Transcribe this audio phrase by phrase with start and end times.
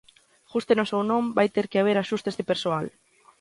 [0.51, 2.85] Gústenos ou non vai ter que haber axustes de persoal.